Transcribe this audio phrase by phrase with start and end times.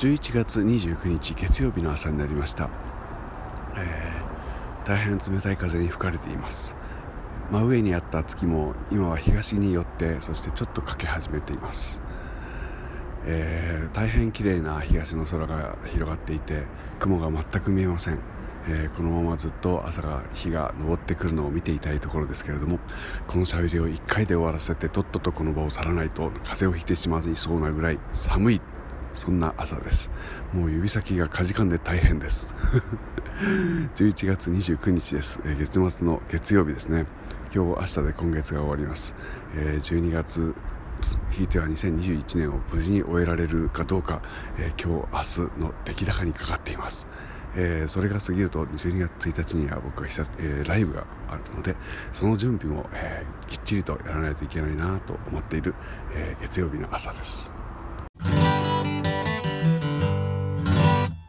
[0.00, 2.70] 11月29日月曜日の朝になりました、
[3.76, 6.74] えー、大変冷たい風に吹かれています。
[7.50, 12.00] 真上にあった月も今は東に寄ってそしてちょっと欠け始めています、
[13.26, 16.62] えー、大変綺麗な東の空が広がっていて
[16.98, 18.18] 雲が全く見えません。
[18.68, 22.78] えー、このままずっと朝が日が昇ってくるのを見ていたいところですけれども
[23.26, 28.60] このしゃべりを1回で終わらせてとっととこの場を去らないと風邪をひいてしまいそうなぐらい寒い。
[29.14, 30.10] そんな朝です。
[30.52, 32.54] もう指先がかじかんで大変です。
[33.96, 37.06] 11月29日です、え、月末の月曜日ですね。
[37.54, 39.14] 今日明日で今月が終わります、
[39.56, 40.54] え、12月
[41.30, 44.22] ひいては2021年を無事に終えられるかどうか、
[44.58, 47.08] えー、今日明日の出来高にかかっています。
[47.56, 51.74] えー、それが過ぎると12月1日には僕は久、えー、ライブがあるので
[52.12, 55.74] その準備も、えー、きっちりとやらないといけないなと思っている、
[56.14, 57.52] え月曜日の朝です。